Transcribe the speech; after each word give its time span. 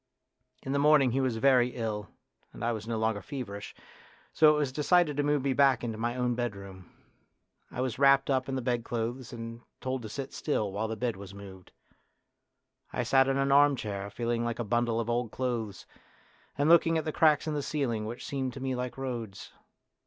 In 0.63 0.71
the 0.71 0.79
morning 0.79 1.11
he 1.11 1.21
was 1.21 1.37
very 1.37 1.75
ill 1.75 2.09
and 2.53 2.65
I 2.65 2.71
was 2.71 2.87
no 2.87 2.97
longer 2.97 3.21
feverish, 3.21 3.75
so 4.33 4.51
it 4.51 4.57
was 4.57 4.71
decided 4.71 5.15
to 5.15 5.21
move 5.21 5.43
me 5.43 5.53
back 5.53 5.83
into 5.83 5.99
my 5.99 6.15
own 6.15 6.33
bedroom. 6.33 6.91
I 7.69 7.81
was 7.81 7.99
wrapped 7.99 8.27
up 8.27 8.49
in 8.49 8.55
the 8.55 8.63
bedclothes 8.63 9.31
and 9.31 9.61
told 9.79 10.01
to 10.01 10.09
sit 10.09 10.33
still 10.33 10.71
while 10.71 10.87
the 10.87 10.95
bed 10.97 11.17
was 11.17 11.35
moved. 11.35 11.71
I 12.91 13.03
sat 13.03 13.27
in 13.27 13.37
an 13.37 13.51
armchair, 13.51 14.09
feeling 14.09 14.43
like 14.43 14.57
a 14.57 14.63
bundle 14.63 14.99
of 14.99 15.07
old 15.07 15.29
clothes, 15.29 15.85
and 16.57 16.67
looking 16.67 16.97
at 16.97 17.05
the 17.05 17.11
cracks 17.11 17.45
in 17.45 17.53
the 17.53 17.61
ceiling 17.61 18.05
which 18.07 18.25
seemed 18.25 18.53
to 18.53 18.59
me 18.59 18.73
like 18.73 18.97
roads. 18.97 19.53